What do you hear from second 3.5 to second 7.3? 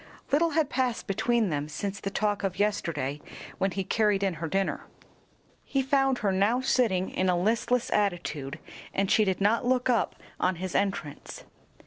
when he carried in her dinner. He found her now sitting in